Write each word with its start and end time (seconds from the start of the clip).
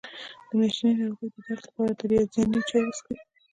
د 0.47 0.49
میاشتنۍ 0.57 0.91
ناروغۍ 0.99 1.27
درد 1.47 1.63
لپاره 1.67 1.91
د 1.99 2.01
رازیانې 2.11 2.61
چای 2.69 2.83
وڅښئ 2.85 3.15